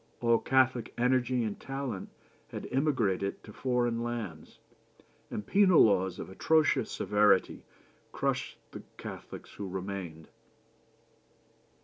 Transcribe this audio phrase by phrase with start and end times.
[0.19, 2.09] All Catholic energy and talent
[2.47, 4.57] had emigrated to foreign lands,
[5.29, 7.65] and penal laws of atrocious severity
[8.11, 10.27] crushed the Catholics who remained."